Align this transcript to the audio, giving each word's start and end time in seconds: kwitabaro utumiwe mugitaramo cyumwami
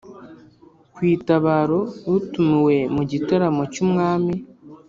kwitabaro 0.95 1.79
utumiwe 2.15 2.77
mugitaramo 2.95 3.63
cyumwami 3.73 4.35